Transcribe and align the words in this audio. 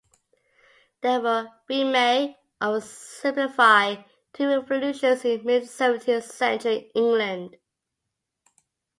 There 1.01 1.19
were, 1.21 1.49
we 1.69 1.83
may 1.83 2.35
oversimplify, 2.59 4.03
two 4.33 4.47
revolutions 4.47 5.23
in 5.23 5.45
mid-seventeenth 5.45 6.23
century 6.25 6.91
England. 6.95 7.55